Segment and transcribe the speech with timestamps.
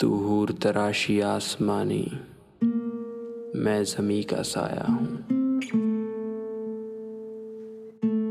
[0.00, 2.04] तू हूर तराशी आसमानी,
[3.56, 5.06] मैं जमी का साया हूँ।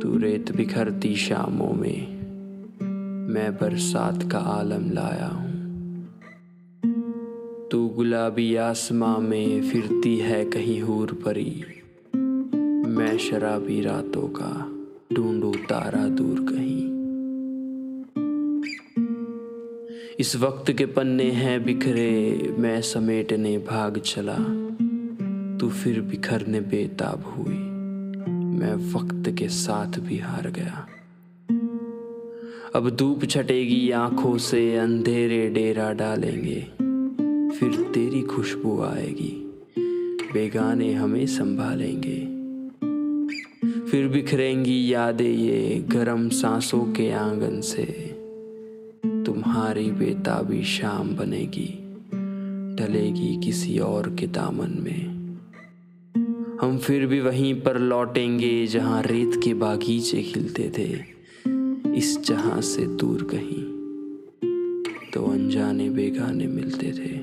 [0.01, 2.21] तू रेत बिखरती शामों में,
[3.29, 5.51] मैं बरसात का आलम लाया हूँ।
[7.71, 11.63] तू गुलाबी आसमां में फिरती है कहीं हूर परी,
[12.87, 14.53] मैं शराबी रातों का
[15.15, 16.96] ढूंढू तारा दूर कहीं।
[20.19, 24.35] इस वक्त के पन्ने हैं बिखरे, मैं समेटने भाग चला।
[25.57, 27.57] तू फिर बिखरने बेताब हुई,
[28.59, 30.87] मैं वक्त के साथ भी हार गया।
[32.75, 36.61] अब धूप छटेगी आँखों से, अंधेरे डेरा डालेंगे,
[37.59, 39.63] फिर तेरी खुशबू आएगी,
[40.33, 42.19] बेगाने हमें संभालेंगे।
[43.91, 48.16] फिर बिखरेंगी यादें ये, गरम सांसों के आँगन से
[49.27, 51.67] तुम्हारी बेताबी शाम बनेगी,
[52.75, 55.07] ढलेगी किसी और के दामन में।
[56.61, 60.87] हम फिर भी वहीं पर लौटेंगे जहाँ रेत के बागीचे खिलते थे,
[61.97, 63.63] इस जहाँ से दूर कहीं
[65.13, 67.17] तो अनजाने बेगाने मिलते थे।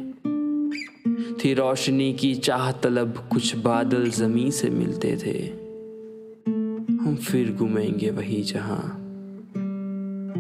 [1.35, 5.39] थी रोशनी की चाह तलब, कुछ बादल जमी से मिलते थे।
[6.97, 9.01] हम फिर घूमेंगे वही जहाँ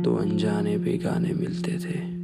[0.05, 2.15] तो अनजाने बेगाने मिलते थे।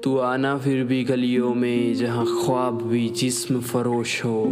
[0.00, 4.44] तू आना फिर भी गलियों में, जहाँ ख्वाब भी जिस्म फरोश हो।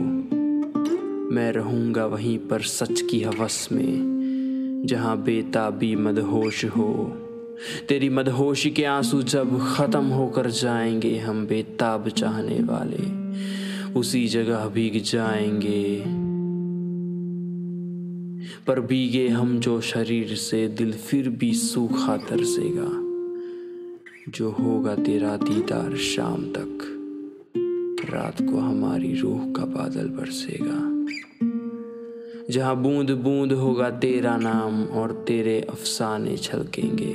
[1.33, 6.95] मैं रहूँगा वहीं पर सच की हवस में, जहाँ बेताबी मदहोश हो।
[7.89, 13.29] तेरी मदहोशी के आँसू जब खत्म होकर जाएँगे, हम बेताब चाहने वाले
[14.01, 16.18] उसी जगह भीग जाएँगे।
[18.67, 22.89] पर भीगे हम जो शरीर से दिल फिर भी सूखा तरसेगा,
[24.33, 26.95] जो होगा तेरा दीदार शाम तक।
[28.11, 30.79] रात को हमारी रूह का बादल बरसेगा।
[32.51, 37.15] जहाँ बूंद बूंद होगा तेरा नाम और तेरे अफसाने छलकेंगे,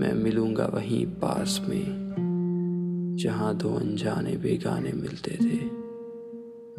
[0.00, 5.64] मैं मिलूँगा वहीं पास में, जहाँ दो अनजाने बेगाने मिलते थे,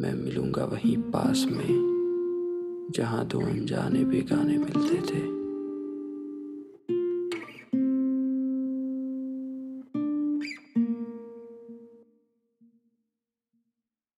[0.00, 1.95] मैं मिलूँगा वहीं पास में।
[2.90, 5.45] जहाँ दो अनजाने बेगाने मिलते थे।